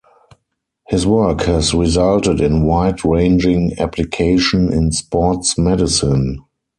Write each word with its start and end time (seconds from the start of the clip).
His 0.87 1.05
work 1.05 1.41
has 1.41 1.75
resulted 1.75 2.41
in 2.41 2.63
wide-ranging 2.65 3.73
application 3.79 4.73
in 4.73 4.91
sports 4.91 5.59
medicine. 5.59 6.39